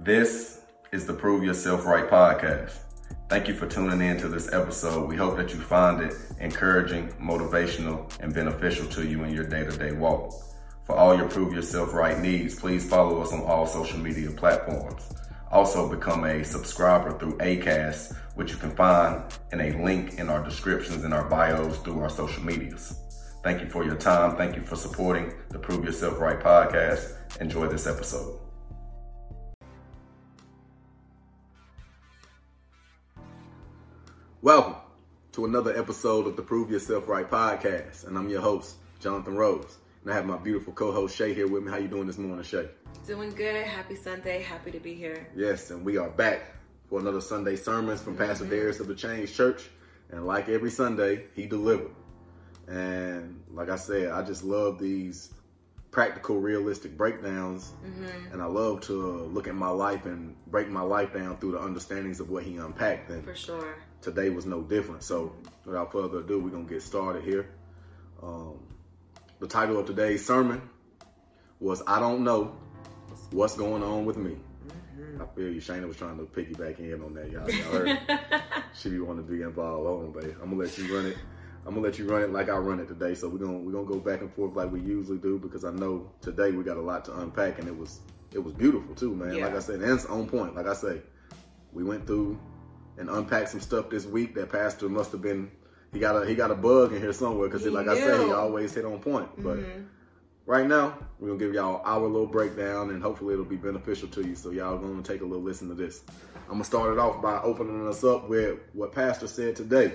[0.00, 0.60] This
[0.92, 2.78] is the Prove Yourself Right podcast.
[3.28, 5.08] Thank you for tuning in to this episode.
[5.08, 9.64] We hope that you find it encouraging, motivational, and beneficial to you in your day
[9.64, 10.32] to day walk.
[10.84, 15.12] For all your Prove Yourself Right needs, please follow us on all social media platforms.
[15.50, 20.44] Also, become a subscriber through ACAST, which you can find in a link in our
[20.44, 22.96] descriptions and our bios through our social medias.
[23.42, 24.36] Thank you for your time.
[24.36, 27.16] Thank you for supporting the Prove Yourself Right podcast.
[27.40, 28.47] Enjoy this episode.
[34.40, 34.76] Welcome
[35.32, 39.78] to another episode of the Prove Yourself Right podcast, and I'm your host, Jonathan Rose,
[40.04, 41.72] and I have my beautiful co-host Shay here with me.
[41.72, 42.68] How you doing this morning, Shay?
[43.04, 43.64] Doing good.
[43.64, 44.40] Happy Sunday.
[44.42, 45.26] Happy to be here.
[45.34, 46.54] Yes, and we are back
[46.88, 48.54] for another Sunday sermons from Pastor mm-hmm.
[48.54, 49.68] Dharius of the Change Church,
[50.12, 51.90] and like every Sunday, he delivered.
[52.68, 55.32] And like I said, I just love these
[55.90, 58.32] practical, realistic breakdowns, mm-hmm.
[58.32, 61.60] and I love to look at my life and break my life down through the
[61.60, 63.10] understandings of what he unpacked.
[63.10, 63.74] And For sure.
[64.00, 65.02] Today was no different.
[65.02, 67.50] So, without further ado, we're gonna get started here.
[68.22, 68.58] Um,
[69.38, 70.62] the title of today's sermon
[71.60, 72.56] was "I Don't Know
[73.30, 74.36] What's Going On with Me."
[75.20, 75.60] I feel you.
[75.60, 77.48] Shayna was trying to piggyback in on that, y'all.
[77.48, 77.98] y'all heard?
[78.74, 79.86] she be wanting to be involved.
[79.86, 80.36] Hold on, babe.
[80.42, 81.16] I'm gonna let you run it.
[81.66, 83.14] I'm gonna let you run it like I run it today.
[83.14, 85.70] So we're gonna we're gonna go back and forth like we usually do because I
[85.70, 88.00] know today we got a lot to unpack and it was
[88.32, 89.34] it was beautiful too, man.
[89.34, 89.46] Yeah.
[89.46, 90.54] Like I said, and it's on point.
[90.54, 91.00] Like I say,
[91.72, 92.38] we went through
[92.98, 95.50] and unpack some stuff this week that pastor must have been
[95.92, 98.26] he got a he got a bug in here somewhere because He like I say
[98.26, 99.28] he always hit on point.
[99.42, 99.86] But Mhm.
[100.46, 104.26] right now we're gonna give y'all our little breakdown and hopefully it'll be beneficial to
[104.26, 104.34] you.
[104.34, 106.02] So y'all gonna take a little listen to this.
[106.46, 109.94] I'm gonna start it off by opening us up with what Pastor said today.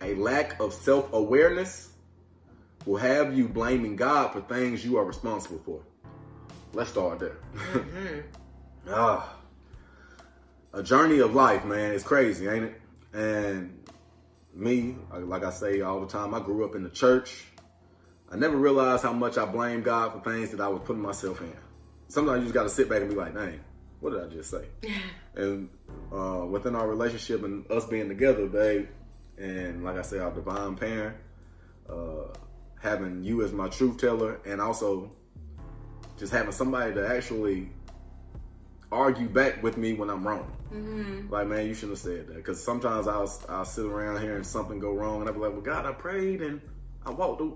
[0.00, 1.90] A lack of self-awareness
[2.86, 5.80] will have you blaming God for things you are responsible for.
[6.72, 7.36] Let's start there.
[7.54, 8.22] Mhm.
[8.88, 9.36] Ah,
[10.72, 11.92] a journey of life, man.
[11.92, 12.80] It's crazy, ain't it?
[13.12, 13.88] And
[14.54, 17.44] me, like I say all the time, I grew up in the church.
[18.30, 21.40] I never realized how much I blame God for things that I was putting myself
[21.40, 21.54] in.
[22.08, 23.60] Sometimes you just got to sit back and be like, dang,
[24.00, 24.64] what did I just say?
[25.34, 25.68] and
[26.12, 28.88] uh, within our relationship and us being together, babe,
[29.36, 31.16] and like I say, our divine parent,
[31.88, 32.32] uh,
[32.80, 35.12] having you as my truth teller, and also
[36.18, 37.70] just having somebody to actually
[38.92, 40.50] argue back with me when I'm wrong.
[40.72, 41.30] Mhm.
[41.30, 42.36] Like, man, you shouldn't have said that.
[42.36, 45.52] Because sometimes I'll, I'll sit around here and something go wrong, and I'll be like,
[45.52, 46.60] well, God, I prayed and
[47.04, 47.52] I walked the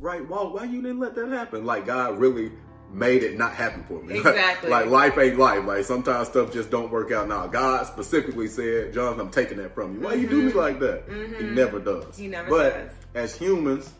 [0.00, 0.54] right walk.
[0.54, 1.64] Why you didn't let that happen?
[1.64, 2.52] Like, God really
[2.92, 4.14] made it not happen for me.
[4.18, 4.68] Exactly.
[4.68, 5.64] like, life ain't life.
[5.64, 7.28] Like, sometimes stuff just don't work out.
[7.28, 10.00] Now, God specifically said, Jonathan, I'm taking that from you.
[10.00, 11.04] Why you do me like that?
[11.38, 12.04] He never does.
[12.04, 12.22] Mm-hmm.
[12.22, 12.90] He never but does.
[13.14, 13.92] as humans,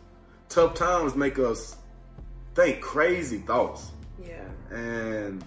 [0.49, 1.77] tough times make us
[2.53, 3.89] think crazy thoughts
[4.21, 4.43] Yeah.
[4.75, 5.41] and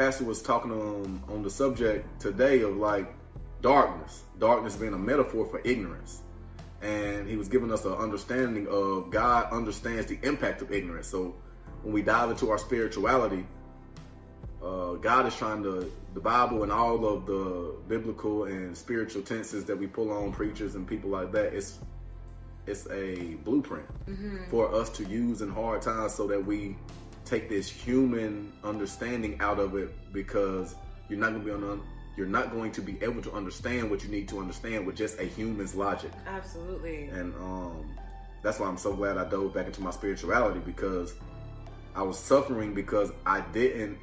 [0.00, 3.12] pastor was talking on on the subject today of like
[3.60, 4.22] darkness.
[4.38, 6.22] Darkness being a metaphor for ignorance.
[6.80, 11.06] And he was giving us an understanding of god understands the impact of ignorance.
[11.06, 11.34] So
[11.82, 13.46] when we dive into our spirituality
[14.62, 19.64] uh, god is trying to the bible and all of the biblical and spiritual tenses
[19.64, 21.78] that we pull on preachers and people like that it's
[22.66, 23.86] it's a blueprint
[24.50, 26.76] for us to use in hard times so that we
[27.30, 30.74] take this human understanding out of it because
[31.08, 31.82] you're not going to be on
[32.16, 35.18] you're not going to be able to understand what you need to understand with just
[35.20, 37.04] a human's logic Absolutely.
[37.04, 37.96] and um
[38.42, 41.14] that's why I'm so glad I dove back into my spirituality because
[41.94, 43.98] I was suffering because I didn't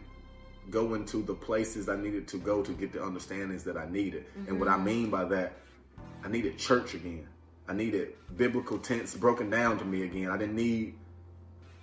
[0.70, 4.26] go into the places I needed to go to get the understandings that I needed.
[4.48, 5.54] And what I mean by that,
[6.24, 7.28] I needed church again.
[7.68, 10.30] I needed biblical tense broken down to me again.
[10.30, 10.96] I didn't need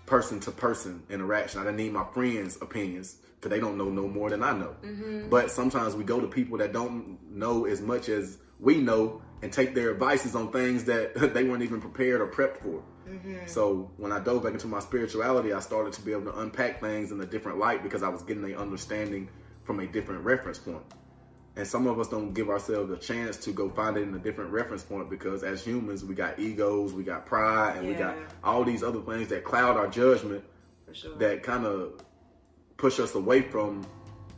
[0.07, 1.61] person to person interaction.
[1.61, 4.77] I didn't need my friends' opinions because they don't know no more than I know.
[4.83, 5.29] Mm-hmm.
[5.29, 9.53] But sometimes we go to people that don't know as much as we know and
[9.53, 12.83] take their advices on things that they weren't even prepared or prepped for.
[13.09, 13.47] Mm-hmm.
[13.47, 16.81] So when I dove back into my spirituality, I started to be able to unpack
[16.81, 19.29] things in a different light because I was getting a understanding
[19.65, 20.83] from a different reference point.
[21.57, 24.19] And some of us don't give ourselves a chance to go find it in a
[24.19, 28.17] different reference point because as humans, we got egos, we got pride, and we got
[28.43, 30.45] all these other things that cloud our judgment
[30.87, 31.17] For sure.
[31.19, 32.03] that kind of
[32.77, 33.87] push us away from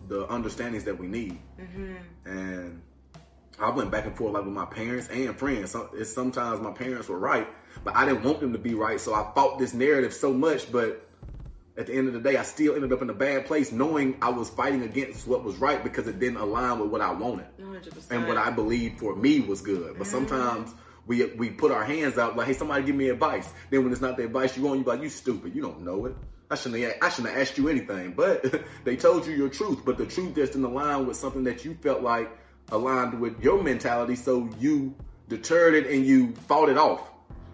[0.09, 1.39] the understandings that we need.
[1.59, 1.95] Mm-hmm.
[2.27, 2.83] And
[3.59, 5.75] I went back and forth like with my parents and friends.
[5.95, 7.49] It's sometimes my parents were right,
[7.83, 10.71] but I didn't want them to be right, so I fought this narrative so much.
[10.71, 11.06] But
[11.79, 14.17] at the end of the day, I still ended up in a bad place, knowing
[14.23, 17.47] I was fighting against what was right because it didn't align with what I wanted
[17.59, 18.11] 100%.
[18.11, 19.97] and what I believed for me was good.
[19.99, 20.73] But sometimes
[21.07, 23.49] we we put our hands out like, hey, somebody give me advice.
[23.71, 26.07] Then when it's not the advice you want, you're like, you stupid, you don't know
[26.07, 26.17] it.
[26.51, 29.85] I shouldn't have, I shouldn't have asked you anything, but they told you your truth.
[29.85, 32.31] But the truth just didn't align with something that you felt like
[32.71, 34.95] aligned with your mentality, so you
[35.29, 37.01] deterred it and you fought it off.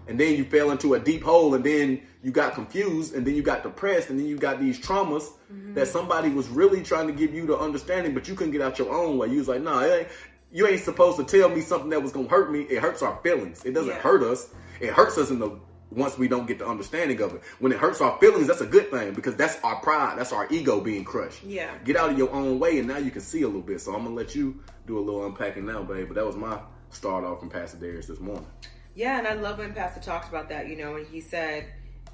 [0.08, 3.34] And then you fell into a deep hole, and then you got confused, and then
[3.34, 5.74] you got depressed, and then you got these traumas Mm-hmm.
[5.74, 8.78] that somebody was really trying to give you the understanding, but you couldn't get out
[8.78, 9.28] your own way.
[9.28, 10.08] You was like, nah, ain't,
[10.50, 12.60] you ain't supposed to tell me something that was gonna hurt me.
[12.62, 13.62] It hurts our feelings.
[13.62, 13.98] It doesn't Yeah.
[14.00, 14.48] hurt us.
[14.80, 15.58] It hurts us in the
[15.90, 17.42] once we don't get the understanding of it.
[17.58, 20.18] When it hurts our feelings, that's a good thing because that's our pride.
[20.18, 21.44] That's our ego being crushed.
[21.44, 21.70] Yeah.
[21.84, 23.82] Get out of your own way, and now you can see a little bit.
[23.82, 26.08] So I'm gonna let you do a little unpacking now, babe.
[26.08, 28.46] But that was my start off from Pastor Dharius this morning.
[28.94, 31.66] Yeah, and I love when Pastor talked about that, you know, when he said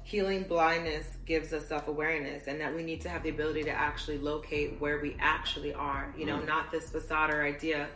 [0.03, 3.71] healing blindness gives us self awareness and that we need to have the ability to
[3.71, 6.47] actually locate where we actually are, you know, mm.
[6.47, 7.87] not this facade or idea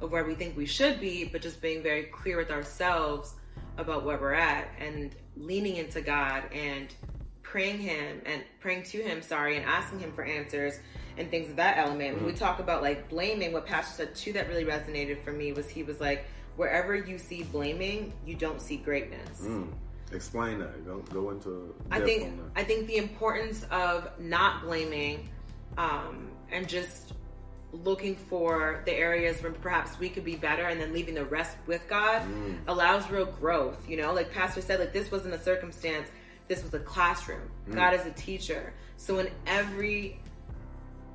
[0.00, 3.34] of where we think we should be, but just being very clear with ourselves
[3.78, 6.92] about where we're at and leaning into God and
[7.42, 10.74] praying him and praying to him, sorry, and asking him for answers
[11.16, 12.16] and things of that element.
[12.16, 12.38] When we mm.
[12.38, 15.84] talk about like blaming, what Pastor said too that really resonated for me was he
[15.84, 19.40] was like, wherever you see blaming, you don't see greatness.
[19.42, 19.68] Mm.
[20.12, 20.84] Explain that.
[20.86, 21.74] Don't go into.
[21.90, 22.38] I think.
[22.54, 25.28] I think the importance of not blaming
[25.78, 27.14] um, and just
[27.72, 31.56] looking for the areas where perhaps we could be better and then leaving the rest
[31.66, 32.58] with God Mm.
[32.68, 33.88] allows real growth.
[33.88, 36.06] You know, like Pastor said, like this wasn't a circumstance,
[36.48, 37.48] this was a classroom.
[37.70, 37.74] Mm.
[37.74, 38.74] God is a teacher.
[38.98, 40.20] So in every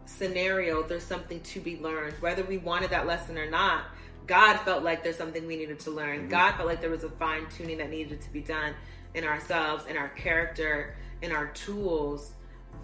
[0.06, 3.86] scenario, there's something to be learned, whether we wanted that lesson or not.
[4.28, 6.20] God felt like there's something we needed to learn.
[6.20, 6.30] Mm-hmm.
[6.30, 8.74] God felt like there was a fine tuning that needed to be done
[9.14, 12.34] in ourselves, in our character, in our tools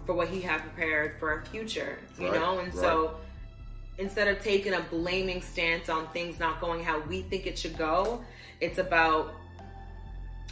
[0.06, 1.98] for what He had prepared for our future.
[2.18, 2.82] You Right, know, and right.
[2.82, 3.16] so
[3.98, 7.76] instead of taking a blaming stance on things not going how we think it should
[7.78, 8.24] go,
[8.60, 9.34] it's about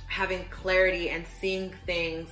[0.07, 2.29] having clarity and seeing things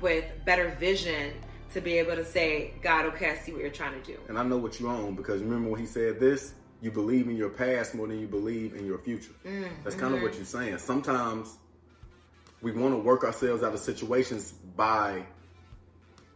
[0.00, 1.32] with better vision
[1.72, 4.18] to be able to say, God, okay, I see what you're trying to do.
[4.28, 7.36] And I know what you own because remember when he said this, you believe in
[7.36, 9.32] your past more than you believe in your future.
[9.46, 10.26] Mm, That's kind of mm-hmm.
[10.28, 10.78] what you're saying.
[10.78, 11.56] Sometimes
[12.62, 15.24] we want to work ourselves out of situations by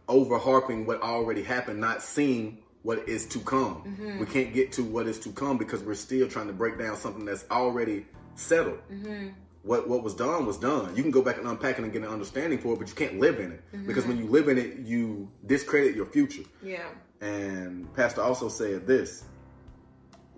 [0.07, 3.83] over harping what already happened, not seeing what is to come.
[3.85, 4.19] Mm-hmm.
[4.19, 6.95] We can't get to what is to come because we're still trying to break down
[6.97, 8.05] something that's already
[8.35, 8.79] settled.
[8.91, 9.29] Mm-hmm.
[9.63, 10.95] What what was done was done.
[10.95, 12.95] You can go back and unpack it and get an understanding for it, but you
[12.95, 13.87] can't live in it Mm-hmm.
[13.87, 16.43] because when you live in it, you discredit your future.
[16.63, 16.87] Yeah.
[17.21, 19.25] And Pastor also said this.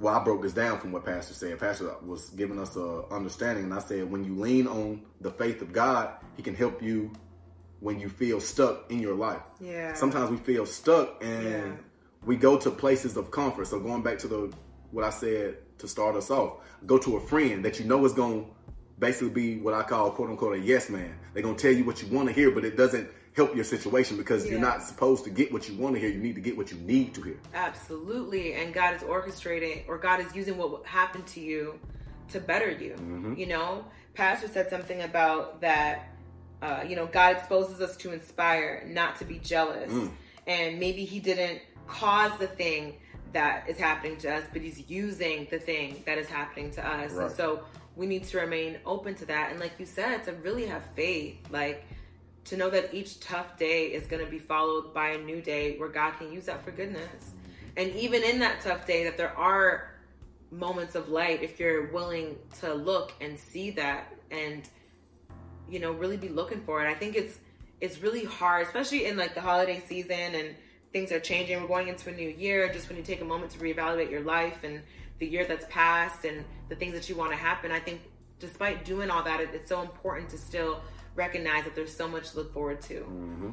[0.02, 1.60] Well, I broke this down from what Pastor said.
[1.60, 5.62] Pastor was giving us a understanding, and I said, when you lean on the faith
[5.62, 7.12] of God, He can help you
[7.82, 9.44] when you feel stuck in your life.
[9.60, 9.94] Yeah.
[9.94, 11.72] Sometimes we feel stuck, and Yeah.
[12.26, 13.68] we go to places of comfort.
[13.68, 14.52] So going back to the
[14.90, 16.54] what I said to start us off,
[16.88, 18.52] go to a friend that you know is going to
[18.98, 21.16] basically be what I call quote unquote a yes man.
[21.34, 23.64] They're going to tell you what you want to hear, but it doesn't help your
[23.64, 26.10] situation because you're not supposed to get what you want to hear.
[26.10, 27.40] You need to get what you need to hear.
[27.54, 28.54] Absolutely.
[28.54, 31.80] And God is orchestrating or God is using what happened to you
[32.30, 32.96] to better you.
[32.96, 33.38] Mhm.
[33.38, 36.10] You know, Pastor said something about that,
[36.62, 39.92] uh, you know, God exposes us to inspire, not to be jealous.
[39.92, 40.12] Mm.
[40.48, 42.98] And maybe He didn't cause the thing
[43.34, 47.14] that is happening to us, but He's using the thing that is happening to us.
[47.14, 47.28] Right.
[47.28, 47.64] And so
[47.96, 49.52] we need to remain open to that.
[49.52, 51.38] And like you said, to really have faith.
[51.50, 51.86] Like,
[52.46, 55.78] to know that each tough day is going to be followed by a new day
[55.78, 57.34] where God can use that for goodness.
[57.78, 59.92] And even in that tough day, that there are
[60.52, 64.68] moments of light if you're willing to look and see that and
[65.70, 66.90] you know really be looking for it.
[66.90, 67.40] I think it's
[67.80, 70.56] it's really hard, especially in like the holiday season and
[70.92, 71.62] things are changing.
[71.62, 72.72] We're going into a new year.
[72.72, 74.82] Just when you take a moment to reevaluate your life and
[75.20, 78.02] the year that's passed and the things that you want to happen, I think
[78.40, 80.82] despite doing all that, it's so important to still
[81.16, 83.50] recognize that there's so much to look forward to hmm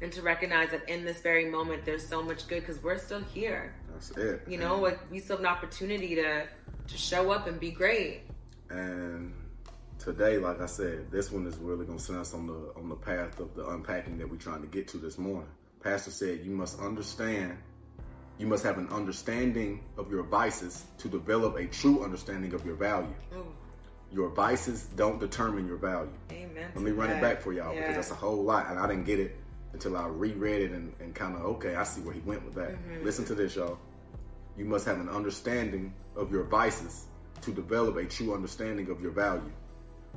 [0.00, 3.20] and to recognize that in this very moment there's so much good because we're still
[3.34, 4.42] here That's it.
[4.48, 6.46] you know like we still have an opportunity to
[6.86, 8.22] to show up and be great
[8.70, 9.34] And
[9.98, 12.88] today, like I said, this one is really going to send us on the on
[12.88, 15.48] the path of the unpacking that we're trying to get to this morning.
[15.82, 17.56] Pastor said you must understand,
[18.38, 22.76] you must have an understanding of your vices to develop a true understanding of your
[22.76, 23.14] value.
[24.12, 26.10] Your vices don't determine your value.
[26.32, 27.80] amen Let me run it back for y'all Yeah.
[27.80, 29.36] because that's a whole lot, and I didn't get it
[29.74, 32.54] until I reread it and, and kind of okay, I see where he went with
[32.54, 32.70] that.
[32.72, 33.04] Mhm.
[33.04, 33.78] Listen to this, y'all.
[34.56, 37.04] You must have an understanding of your vices
[37.42, 39.52] to develop a true understanding of your value.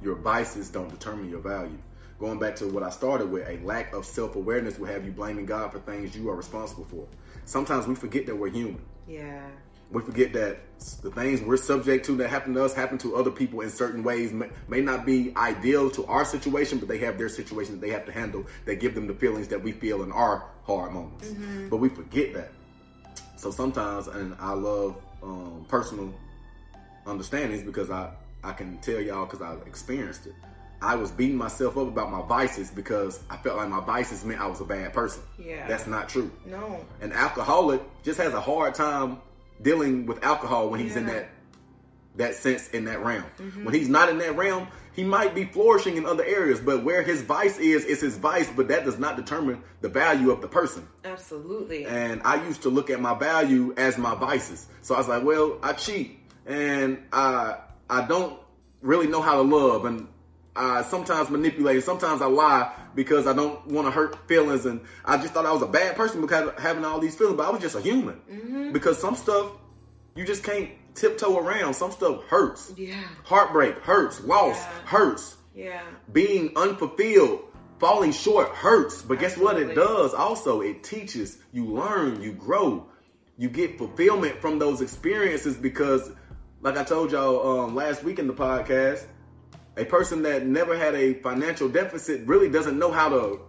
[0.01, 1.77] Your vices don't determine your value.
[2.17, 5.11] Going back to what I started with, a lack of self awareness will have you
[5.11, 7.07] blaming God for things you are responsible for.
[7.45, 8.81] Sometimes we forget that we're human.
[9.07, 9.47] yeah
[9.91, 10.57] we forget that
[11.03, 14.03] the things we're subject to that happen to us happen to other people in certain
[14.03, 17.81] ways may, may not be ideal to our situation but they have their situation that
[17.81, 20.91] they have to handle that give them the feelings that we feel in our hard
[20.93, 21.69] moments Mm-hmm.
[21.69, 22.51] but we forget that
[23.35, 26.13] so sometimes and i love um, personal
[27.05, 28.11] understandings because i
[28.43, 30.33] i can tell y'all because i've experienced it
[30.81, 34.39] i was beating myself up about my vices because i felt like my vices meant
[34.39, 35.67] i was a bad person Yeah.
[35.67, 36.83] that's not true no.
[37.01, 39.17] an alcoholic just has a hard time
[39.61, 41.29] dealing with alcohol when he's in that
[42.15, 43.23] that sense in that realm.
[43.37, 43.65] Mm-hmm.
[43.65, 47.01] When he's not in that realm, he might be flourishing in other areas, but where
[47.01, 50.47] his vice is, is his vice, but that does not determine the value of the
[50.47, 50.87] person.
[51.05, 51.85] Absolutely.
[51.85, 54.67] And I used to look at my value as my vices.
[54.81, 58.39] So I was like, well, I cheat and I I don't
[58.81, 60.07] really know how to love and
[60.55, 65.17] I sometimes manipulate, sometimes I lie because I don't want to hurt feelings and I
[65.17, 67.51] just thought I was a bad person because of having all these feelings, but I
[67.51, 68.71] was just a human.
[68.73, 69.47] Because some stuff
[70.15, 71.73] you just can't tiptoe around.
[71.75, 72.73] Some stuff hurts.
[72.75, 73.01] yeah.
[73.23, 74.69] Heartbreak hurts, loss Yeah.
[74.85, 75.81] hurts Yeah.
[76.11, 77.43] being unfulfilled,
[77.79, 79.01] falling short hurts.
[79.01, 79.57] But guess what?
[79.57, 80.59] It does also.
[80.59, 82.87] It teaches, you learn, you grow,
[83.37, 86.11] you get fulfillment from those experiences because,
[86.59, 89.05] like I told y'all um, last week in the podcast,
[89.77, 93.41] a person that never had a financial deficit really doesn't know how to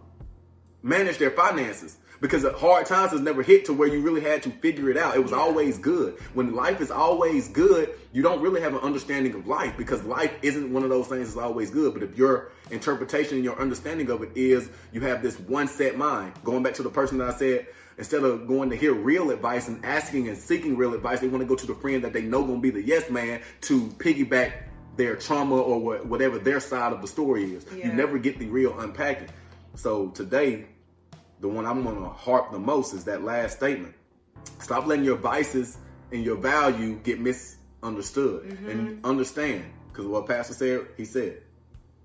[0.82, 4.50] manage their finances because hard times has never hit to where you really had to
[4.50, 5.16] figure it out.
[5.16, 5.38] It was Yeah.
[5.38, 6.14] always good.
[6.34, 10.30] When life is always good, you don't really have an understanding of life because life
[10.40, 11.94] isn't one of those things that's always good.
[11.94, 15.98] But if your interpretation and your understanding of it is you have this one set
[15.98, 17.66] mind, going back to the person that I said,
[17.98, 21.42] instead of going to hear real advice and asking and seeking real advice, they want
[21.42, 23.88] to go to the friend that they know going to be the yes man to
[23.98, 24.52] piggyback
[24.96, 27.66] their trauma or wha- whatever their side of the story is.
[27.74, 27.88] Yeah.
[27.88, 29.28] You never get the real unpacking.
[29.74, 30.66] So today,
[31.40, 33.94] the one I'm gonna harp the most is that last statement.
[34.60, 35.76] Stop letting your vices
[36.12, 38.70] and your value get misunderstood mm-hmm.
[38.70, 39.64] and understand.
[39.88, 41.42] Because what Pastor said, he said,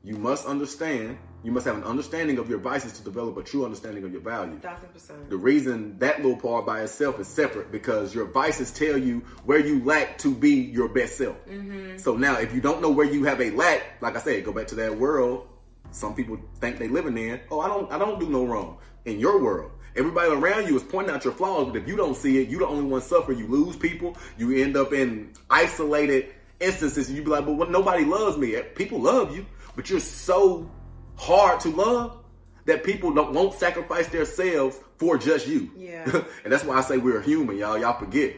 [0.03, 3.63] you must understand, you must have an understanding of your vices to develop a true
[3.63, 4.59] understanding of your value.
[4.59, 5.29] Thousand percent.
[5.29, 9.59] The reason that little part by itself is separate because your vices tell you where
[9.59, 11.37] you lack to be your best self.
[11.47, 11.97] Mm-hmm.
[11.97, 14.51] So now, if you don't know where you have a lack, like I said, go
[14.51, 15.47] back to that world.
[15.91, 17.39] Some people think they living in.
[17.49, 19.71] Oh, I don't, I don't do no wrong in your world.
[19.95, 22.59] Everybody around you is pointing out your flaws, but if you don't see it, you
[22.59, 23.31] the only one suffer.
[23.31, 24.15] You lose people.
[24.37, 26.27] You end up in isolated
[26.59, 27.09] instances.
[27.09, 27.71] You be like, but what?
[27.71, 28.61] Nobody loves me.
[28.75, 30.69] People love you, but you're so
[31.17, 32.17] hard to love
[32.65, 35.71] that people don't won't sacrifice themselves for just you.
[35.75, 36.03] Yeah.
[36.43, 37.77] and that's why I say we're human, y'all.
[37.77, 38.35] Y'all forget.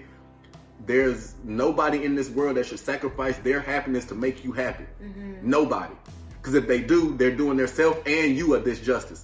[0.86, 4.86] There's nobody in this world that should sacrifice their happiness to make you happy.
[5.42, 5.94] Nobody.
[6.42, 9.24] Because if they do, they're doing themselves and you a disjustice.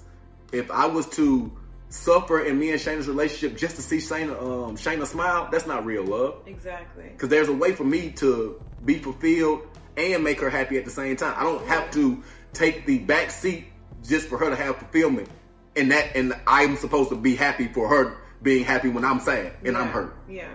[0.52, 1.52] If I was to
[1.90, 5.86] suffer in me and Shayna's relationship just to see Shayna, um, Shayna smile, that's not
[5.86, 6.42] real love.
[6.46, 7.06] Exactly.
[7.06, 9.62] Because there's a way for me to be fulfilled
[9.98, 11.36] and make her happy at the same time.
[11.38, 12.22] I don't have to
[12.56, 13.66] take the back seat
[14.04, 15.30] just for her to have fulfillment.
[15.76, 19.54] And that, and I'm supposed to be happy for her being happy when I'm sad
[19.64, 20.16] and I'm hurt.
[20.28, 20.50] Yeah.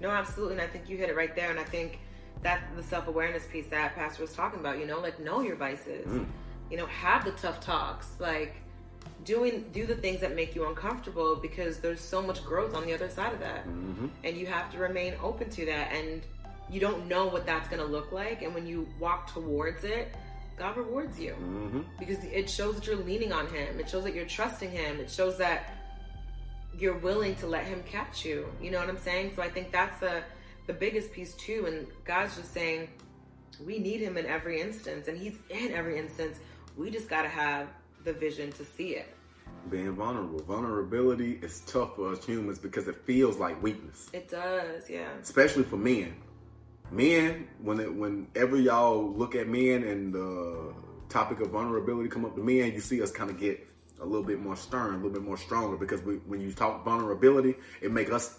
[0.00, 0.54] No, absolutely.
[0.54, 1.50] And I think you hit it right there.
[1.50, 2.00] And I think
[2.42, 4.78] that's the self awareness piece that Pastor was talking about.
[4.78, 6.06] You know, like know your vices.
[6.06, 6.26] Mm.
[6.70, 8.08] You know, have the tough talks.
[8.18, 8.56] Like
[9.24, 12.92] doing do the things that make you uncomfortable because there's so much growth on the
[12.92, 13.66] other side of that.
[13.66, 14.06] Mm-hmm.
[14.24, 15.92] And you have to remain open to that.
[15.92, 16.22] And
[16.70, 18.42] you don't know what that's going to look like.
[18.42, 20.14] And when you walk towards it,
[20.56, 21.80] God rewards you Mm-hmm.
[21.98, 23.80] because it shows that you're leaning on him.
[23.80, 25.00] It shows that you're trusting him.
[25.00, 25.72] It shows that
[26.78, 28.48] you're willing to let him catch you.
[28.60, 29.32] You know what I'm saying?
[29.36, 30.22] So I think that's the
[30.66, 31.66] the biggest piece too.
[31.66, 32.88] And God's just saying
[33.64, 36.38] we need him in every instance, and he's in every instance.
[36.76, 37.68] We just got to have
[38.04, 39.08] the vision to see it.
[39.70, 40.40] Being vulnerable.
[40.42, 44.08] Vulnerability is tough for us humans because it feels like weakness.
[44.12, 45.08] It does, yeah.
[45.22, 46.14] especially for men.
[46.94, 50.72] Men, when it, whenever y'all look at men and the
[51.08, 53.66] topic of vulnerability come up to men, you see us kind of get
[54.00, 56.84] a little bit more stern, a little bit more stronger because we, when you talk
[56.84, 58.38] vulnerability, it make us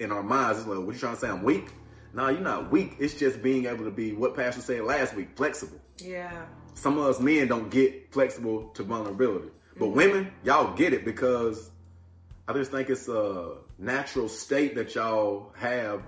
[0.00, 0.58] in our minds.
[0.58, 1.28] It's like, what you trying to say?
[1.28, 1.68] I'm weak?
[2.12, 2.96] No, you're not weak.
[2.98, 5.80] It's just being able to be what Pastor said last week, flexible.
[5.98, 6.46] Yeah.
[6.74, 9.96] Some of us men don't get flexible to vulnerability, but mm-hmm.
[9.96, 11.70] women, y'all get it because
[12.48, 16.02] I just think it's a natural state that y'all have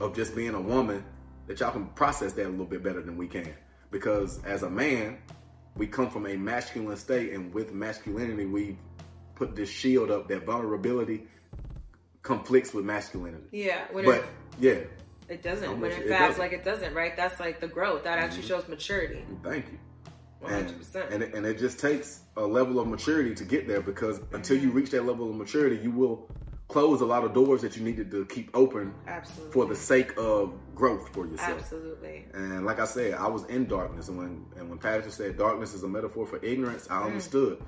[0.00, 1.04] of just being a woman
[1.46, 3.52] that y'all can process that a little bit better than we can.
[3.90, 5.18] Because as a man,
[5.76, 8.78] we come from a masculine state, and with masculinity, we
[9.34, 11.26] put this shield up that vulnerability
[12.22, 13.44] conflicts with masculinity.
[13.52, 13.84] Yeah.
[13.92, 14.24] But it,
[14.60, 14.78] yeah,
[15.28, 15.80] it doesn't.
[15.80, 16.02] When in.
[16.02, 16.38] It fact, doesn't.
[16.40, 17.16] like it doesn't, right?
[17.16, 18.04] That's like the growth.
[18.04, 19.24] That actually shows maturity.
[19.42, 19.78] thank you.
[20.42, 20.94] 100%.
[20.94, 24.20] And, and, it, and it just takes a level of maturity to get there because
[24.32, 24.66] until Mm-hmm.
[24.66, 26.28] you reach that level of maturity, you will
[26.68, 29.52] close a lot of doors that you needed to keep open Absolutely.
[29.52, 31.60] for the sake of growth for yourself.
[31.60, 32.24] Absolutely.
[32.32, 35.74] And like I said, I was in darkness, and when and when Pastor said darkness
[35.74, 37.06] is a metaphor for ignorance, I Mm.
[37.06, 37.62] understood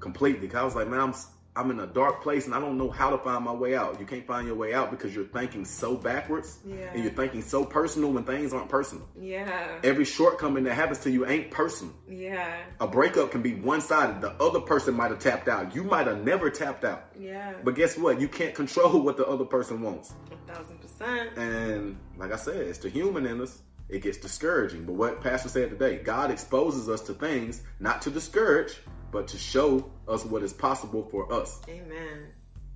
[0.00, 0.48] completely.
[0.48, 1.14] Cause I was like, man, I'm
[1.56, 3.98] I'm in a dark place, and I don't know how to find my way out.
[3.98, 6.92] You can't find your way out because you're thinking so backwards, Yeah.
[6.92, 9.06] and you're thinking so personal when things aren't personal.
[9.18, 9.78] Yeah.
[9.82, 11.94] Every shortcoming that happens to you ain't personal.
[12.08, 12.56] Yeah.
[12.80, 14.20] A breakup can be one sided.
[14.20, 15.74] The other person might have tapped out.
[15.74, 17.04] You might have never tapped out.
[17.18, 17.54] Yeah.
[17.64, 18.20] But guess what?
[18.20, 20.12] You can't control what the other person wants.
[20.30, 21.36] A thousand percent.
[21.38, 23.62] And like I said, it's the human in us.
[23.88, 24.84] It gets discouraging.
[24.84, 28.76] But what Pastor said today, God exposes us to things not to discourage,
[29.12, 31.60] but to show us what is possible for us.
[31.68, 32.26] Amen.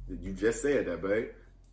[0.09, 1.29] You just said that, babe.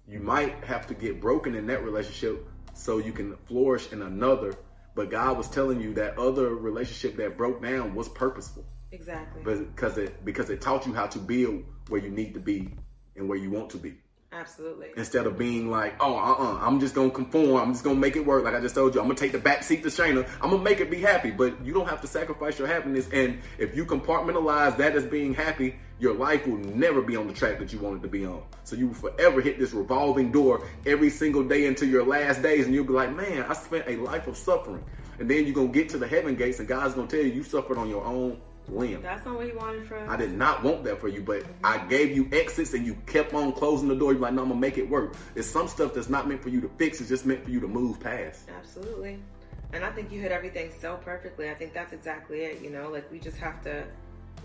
[0.07, 4.55] You might have to get broken in that relationship so you can flourish in another.
[4.95, 8.65] But God was telling you that other relationship that broke down was purposeful.
[8.91, 9.43] Exactly.
[9.43, 12.73] because it because it taught you how to build where you need to be
[13.17, 13.95] and where you want to be
[14.39, 14.89] Absolutely.
[14.95, 18.23] instead of being like oh uh-uh i'm just gonna conform i'm just gonna make it
[18.25, 20.51] work like i just told you i'm gonna take the back seat to shayna i'm
[20.51, 21.31] gonna make it be happy.
[21.31, 25.33] But you don't have to sacrifice your happiness and if you compartmentalize that as being
[25.33, 28.43] happy your life will never be on the track that you wanted to be on.
[28.65, 32.65] So you will forever hit this revolving door every single day until your last days
[32.65, 34.83] and you'll be like man i spent a life of suffering.
[35.19, 37.43] And then you're gonna get to the heaven gates and god's gonna tell you you
[37.43, 39.97] suffered on your own That's not what he wanted for.
[40.09, 43.33] I did not want that for you, but I gave you exits and you kept
[43.33, 44.11] on closing the door.
[44.11, 45.15] You're like, no, I'm gonna make it work.
[45.35, 47.59] It's some stuff that's not meant for you to fix, it's just meant for you
[47.61, 48.49] to move past.
[48.57, 49.19] Absolutely.
[49.73, 51.49] And I think you hit everything so perfectly.
[51.49, 52.61] I think that's exactly it.
[52.61, 53.83] You know, like we just have to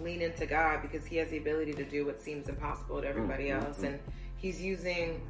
[0.00, 3.44] lean into God because He has the ability to do what seems impossible to everybody
[3.48, 3.78] Mm, mm, else.
[3.78, 3.86] mm.
[3.88, 3.98] And
[4.36, 5.20] He's using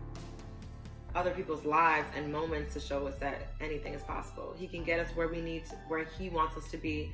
[1.15, 4.55] other people's lives and moments to show us that anything is possible.
[4.59, 7.13] He can get us where we need to, where He wants us to be,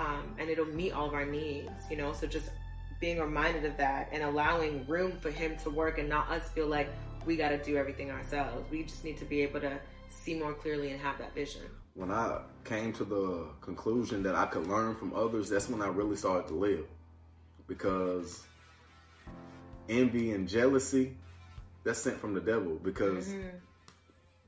[0.00, 2.12] um, and it'll meet all of our needs, you know?
[2.14, 2.48] So just
[3.00, 6.66] being reminded of that and allowing room for Him to work and not us feel
[6.66, 6.88] like
[7.26, 8.70] we got to do everything ourselves.
[8.70, 9.78] We just need to be able to
[10.08, 11.62] see more clearly and have that vision.
[11.94, 15.88] When I came to the conclusion that I could learn from others, that's when I
[15.88, 16.86] really started to live.
[17.66, 18.42] Because
[19.88, 21.16] envy and jealousy,
[21.84, 22.76] that's sent from the devil.
[22.82, 23.60] Because Mhm.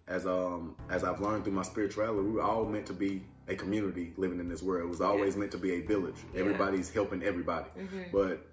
[0.08, 3.54] as um as I've learned through my spirituality, we were all meant to be a
[3.54, 4.84] community living in this world.
[4.84, 6.14] It was always meant to be a village.
[6.32, 6.40] Yeah.
[6.40, 7.68] Everybody's helping everybody.
[7.78, 8.12] Mhm.
[8.12, 8.46] But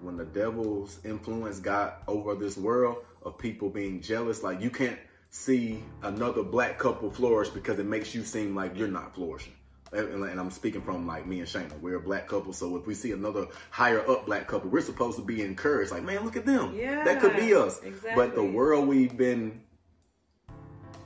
[0.00, 4.98] when the devil's influence got over this world of people being jealous, like you can't
[5.30, 9.52] see another black couple flourish because it makes you seem like you're not flourishing.
[9.92, 11.80] And, and I'm speaking from like me and Shayna.
[11.80, 15.16] We're a black couple, so if we see another higher up black couple, we're supposed
[15.16, 15.90] to be encouraged.
[15.90, 16.74] Like, man, look at them.
[16.76, 17.80] Yeah, that could be us.
[17.82, 18.12] exactly.
[18.14, 19.62] But the world we've been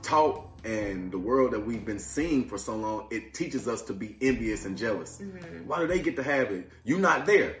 [0.01, 3.93] taught and the world that we've been seeing for so long, it teaches us to
[3.93, 5.19] be envious and jealous.
[5.21, 5.67] Mm-hmm.
[5.67, 6.69] Why do they get to have it?
[6.83, 7.57] You're not there.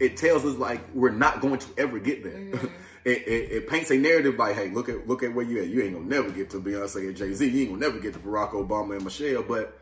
[0.00, 2.32] It tells us like we're not going to ever get there.
[2.32, 2.66] Mm-hmm.
[3.04, 5.68] it, it, it paints a narrative like, hey, look at look at where you at.
[5.68, 7.46] You ain't gonna never get to Beyonce and Jay Z.
[7.48, 9.42] You ain't gonna never get to Barack Obama and Michelle.
[9.42, 9.78] But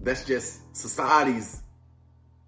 [0.00, 1.60] that's just society's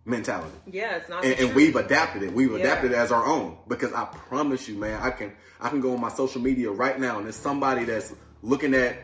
[0.04, 1.24] mentality Yeah, it's not.
[1.24, 2.32] and, and we've adapted it.
[2.32, 2.58] We've Yeah.
[2.58, 5.94] adapted it as our own because I promise you, man, I can I can go
[5.94, 8.12] on my social media right now and there's somebody that's
[8.42, 8.98] looking at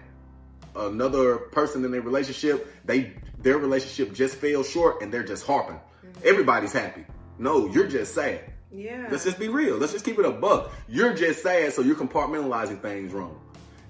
[0.74, 2.72] another person in their relationship.
[2.84, 5.76] They their relationship just fell short and they're just harping.
[5.76, 6.20] Mm-hmm.
[6.24, 7.04] Everybody's happy.
[7.38, 8.52] No, you're just sad.
[8.70, 9.08] Yeah.
[9.10, 9.76] Let's just be real.
[9.76, 10.72] Let's just keep it a buck.
[10.88, 13.40] You're just sad, so you're compartmentalizing things wrong.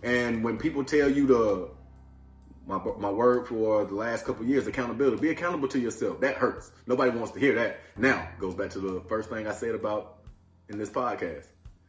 [0.03, 1.71] And when people tell you the
[2.69, 5.17] my my word for the last couple years, accountability.
[5.17, 6.21] Be accountable to yourself.
[6.21, 6.71] That hurts.
[6.87, 7.81] Nobody wants to hear that.
[7.97, 10.19] Now goes back to the first thing I said about
[10.69, 11.47] in this podcast.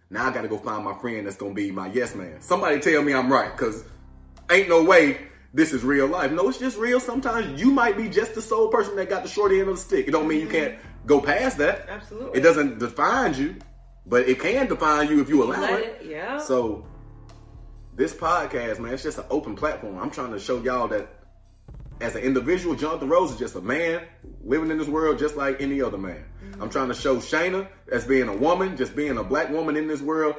[0.09, 2.41] Now I got to go find my friend that's gonna be my yes man.
[2.41, 3.83] Somebody tell me I'm right, cause
[4.49, 5.17] ain't no way
[5.53, 6.31] this is real life.
[6.31, 6.99] No, it's just real.
[6.99, 9.77] Sometimes you might be just the sole person that got the short end of the
[9.77, 10.07] stick.
[10.07, 11.87] It don't mean you can't go past that.
[11.89, 12.39] Absolutely.
[12.39, 13.55] It doesn't define you,
[14.05, 15.85] but it can define you if you allow Let it.
[16.01, 16.37] it- yeah.
[16.39, 16.85] So
[17.95, 19.97] this podcast, man, it's just an open platform.
[19.99, 21.09] I'm trying to show y'all that
[22.01, 24.01] as an individual, Jonathan Rose is just a man
[24.43, 26.23] living in this world just like any other man.
[26.43, 26.63] Mm-hmm.
[26.63, 29.87] I'm trying to show Shayna as being a woman, just being a black woman in
[29.87, 30.35] this world.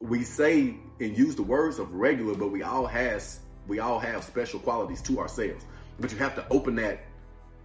[0.00, 4.24] We say and use the words of regular, but we all has we all have
[4.24, 5.64] special qualities to ourselves.
[6.00, 7.04] But you have to open that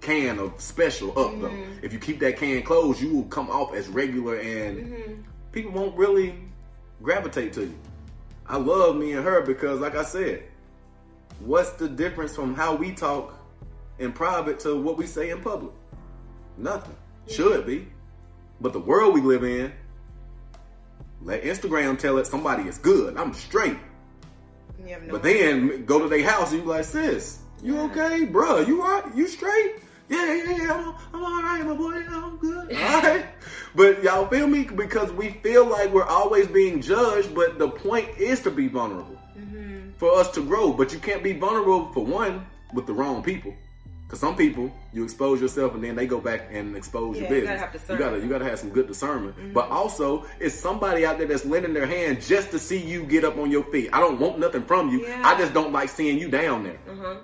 [0.01, 1.49] can of special up though.
[1.49, 1.83] Mm-hmm.
[1.83, 5.21] If you keep that can closed, you will come off as regular and mm-hmm.
[5.51, 6.35] people won't really
[7.01, 7.79] gravitate to you.
[8.45, 10.43] I love me and her because, like I said,
[11.39, 13.33] what's the difference from how we talk
[13.99, 15.73] in private to what we say in public?
[16.57, 16.95] Nothing.
[17.27, 17.87] Should be.
[18.61, 19.71] But the world we live in,
[21.21, 23.17] let Instagram tell it somebody is good.
[23.17, 23.77] I'm straight.
[24.79, 27.81] No But then go to their house and you be like, sis, you Yeah.
[27.83, 28.25] okay?
[28.25, 29.03] Bruh, you right?
[29.15, 29.75] You straight?
[30.09, 30.73] Yeah, yeah, yeah.
[30.73, 31.95] I'm, I'm all right, my boy.
[32.09, 32.71] I'm good.
[32.77, 33.25] All right.
[33.75, 34.63] But y'all feel me?
[34.63, 39.17] Because we feel like we're always being judged, but the point is to be vulnerable
[39.37, 39.76] Mm-hmm.
[39.97, 40.73] For us to grow.
[40.73, 43.53] But you can't be vulnerable for one with the wrong people.
[44.05, 47.29] Because some people, you expose yourself and then they go back and expose Yeah, your
[47.29, 47.59] you business.
[47.59, 47.79] gotta have you.
[47.79, 47.97] Mm-hmm.
[47.97, 49.53] gotta, you gotta have some good discernment.
[49.53, 53.25] But also, it's somebody out there that's lending their hand just to see you get
[53.25, 53.89] up on your feet.
[53.91, 55.05] I don't want nothing from you.
[55.05, 55.21] Yeah.
[55.25, 56.79] I just don't like seeing you down there.
[56.89, 57.17] Uh-huh.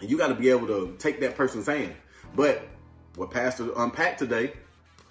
[0.00, 1.94] And you got to be able to take that person's hand.
[2.34, 2.66] But
[3.14, 4.54] what Pastor unpacked today,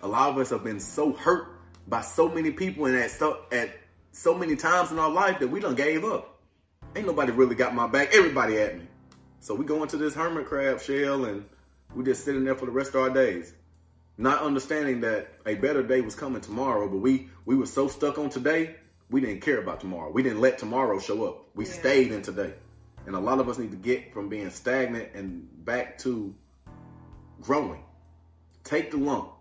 [0.02, 1.48] a lot of us have been so hurt
[1.88, 3.70] by so many people and at so at
[4.12, 6.41] so many times in our life that we done gave up.
[6.96, 8.14] Ain't nobody really got my back.
[8.14, 8.88] Everybody at me.
[9.40, 11.46] So we go into this hermit crab shell and
[11.96, 13.54] we just sitting there for the rest of our days.
[14.18, 18.18] Not understanding that a better day was coming tomorrow, but we we were so stuck
[18.18, 18.76] on today,
[19.10, 20.12] we didn't care about tomorrow.
[20.12, 21.48] We didn't let tomorrow show up.
[21.56, 21.72] We Yeah.
[21.72, 22.54] stayed in today.
[23.08, 26.36] And a lot of us need to get from being stagnant and back to
[27.42, 27.84] growing.
[28.64, 29.32] Take the lump.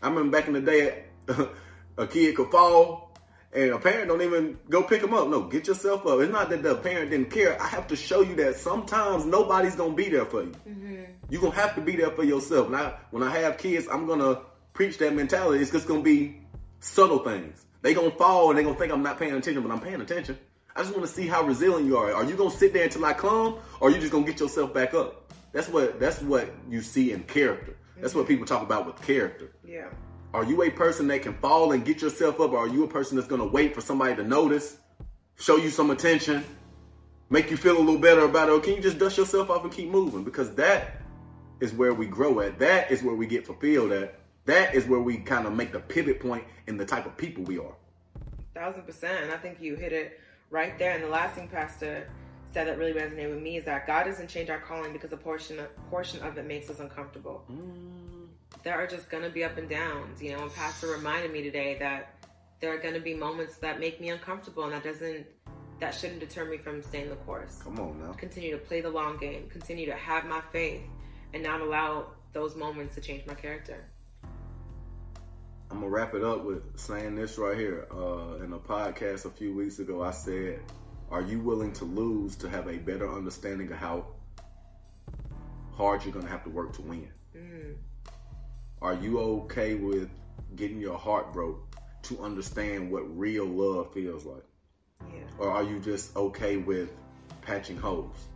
[0.00, 1.04] I remember back in the day,
[1.98, 3.03] a kid could fall
[3.54, 5.28] and a parent don't even go pick them up.
[5.28, 6.20] No, get yourself up.
[6.20, 7.60] It's not that the parent didn't care.
[7.60, 10.52] I have to show you that sometimes nobody's gonna be there for you.
[10.68, 11.02] Mm-hmm.
[11.30, 12.68] You're gonna have to be there for yourself.
[12.68, 14.40] Now, when I have kids, I'm gonna
[14.72, 15.62] preach that mentality.
[15.62, 16.40] It's just gonna be
[16.80, 17.64] subtle things.
[17.82, 20.38] They gonna fall and they gonna think I'm not paying attention, but I'm paying attention.
[20.74, 22.12] I just want to see how resilient you are.
[22.12, 24.74] Are you gonna sit there until I come, or are you just gonna get yourself
[24.74, 25.32] back up?
[25.52, 27.76] That's what that's what you see in character.
[28.00, 28.32] That's what mm-hmm.
[28.32, 29.52] people talk about with character.
[29.64, 29.90] Yeah.
[30.34, 32.88] Are you a person that can fall and get yourself up, or are you a
[32.88, 34.76] person that's gonna wait for somebody to notice,
[35.36, 36.44] show you some attention,
[37.30, 39.62] make you feel a little better about it, or can you just dust yourself off
[39.62, 40.24] and keep moving?
[40.24, 41.00] Because that
[41.60, 42.58] is where we grow at.
[42.58, 44.18] That is where we get fulfilled at.
[44.46, 47.44] That is where we kind of make the pivot point in the type of people
[47.44, 47.76] we are.
[48.54, 49.22] Thousand percent.
[49.22, 50.18] And I think you hit it
[50.50, 50.94] right there.
[50.96, 52.08] And the last thing Pastor
[52.52, 55.16] said that really resonated with me is that God doesn't change our calling because a
[55.16, 57.44] portion of, portion of it makes us uncomfortable.
[57.50, 58.13] Mm.
[58.64, 60.42] There are just gonna be up and downs, you know.
[60.42, 62.14] And Pastor reminded me today that
[62.60, 65.26] there are gonna be moments that make me uncomfortable, and that doesn't
[65.80, 67.60] that shouldn't deter me from staying the course.
[67.62, 68.12] Come on now.
[68.12, 69.48] Continue to play the long game.
[69.50, 70.80] Continue to have my faith,
[71.34, 73.84] and not allow those moments to change my character.
[75.70, 77.86] I'm gonna wrap it up with saying this right here.
[77.90, 80.60] Uh, in a podcast a few weeks ago, I said,
[81.10, 84.06] "Are you willing to lose to have a better understanding of how
[85.72, 87.10] hard you're gonna have to work to win?
[87.36, 87.74] Mm,
[88.84, 90.10] Are you okay with
[90.56, 94.44] getting your heart broke to understand what real love feels like,
[95.10, 95.22] yeah.
[95.38, 96.90] or are you just okay with
[97.40, 98.28] patching holes?"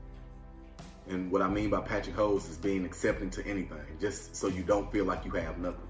[1.06, 4.62] And what I mean by patching holes is being accepting to anything, just so you
[4.62, 5.86] don't feel like you have nothing.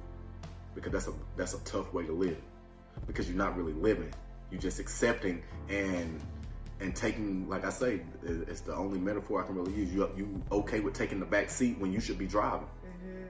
[0.74, 2.38] Because that's a that's a tough way to live.
[3.06, 4.12] Because you're not really living.
[4.50, 6.20] You're just accepting and
[6.80, 9.94] and taking like i say it's the only metaphor i can really use.
[9.94, 13.26] You you okay with taking the back seat when you should be driving mm-hmm.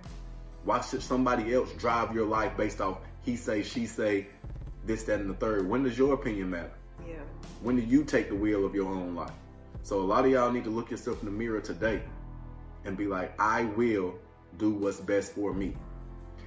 [0.65, 4.27] Why should somebody else drive your life based off he say she say
[4.85, 6.73] this that and the third when does your opinion matter
[7.07, 7.17] Yeah.
[7.63, 9.33] when do you take the wheel of your own life?
[9.83, 12.03] So a lot of y'all need to look yourself in the mirror today
[12.85, 14.15] and be like, I will
[14.59, 15.75] do what's best for me.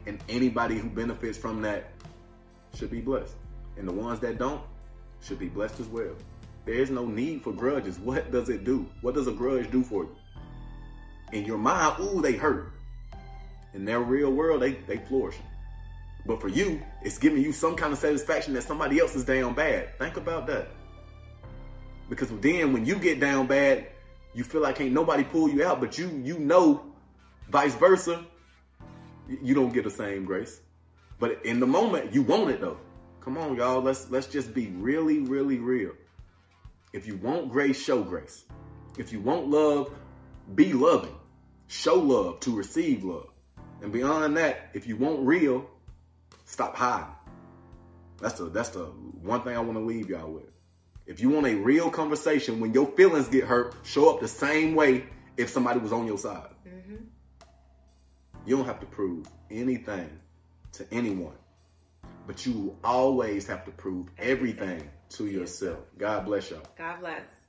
[0.05, 1.91] And anybody who benefits from that
[2.75, 3.33] should be blessed.
[3.77, 4.61] And the ones that don't
[5.21, 6.13] should be blessed as well.
[6.65, 7.97] There is no need for grudges.
[7.99, 8.85] What does it do?
[9.01, 10.15] What does a grudge do for you?
[11.31, 12.73] In your mind, ooh, they hurt.
[13.73, 15.45] In their real world, they, they flourishing.
[16.25, 19.53] But for you, it's giving you some kind of satisfaction that somebody else is down
[19.53, 19.97] bad.
[19.97, 20.67] Think about that.
[22.09, 23.87] Because then when you get down bad,
[24.33, 26.83] you feel like ain't nobody pull you out, but you you know
[27.49, 28.23] vice versa,
[29.41, 30.59] you don't get the same grace.
[31.19, 32.77] But in the moment, you want it though.
[33.21, 33.81] Come on, y'all.
[33.81, 35.91] Let's let's just be really, really real.
[36.93, 38.43] If you want grace, show grace.
[38.97, 39.93] If you want love,
[40.53, 41.15] be loving.
[41.67, 43.30] Show love to receive love.
[43.81, 45.69] And beyond that, if you want real,
[46.45, 47.07] stop hiding.
[48.19, 50.51] That's the that's the one thing I want to leave y'all with.
[51.07, 54.75] If you want a real conversation when your feelings get hurt, show up the same
[54.75, 56.49] way if somebody was on your side.
[56.67, 57.03] Mm-hmm.
[58.45, 60.09] You don't have to prove anything
[60.73, 61.35] to anyone,
[62.27, 65.79] but you always have to prove everything to yourself.
[65.97, 66.61] God bless y'all.
[66.77, 67.40] God bless.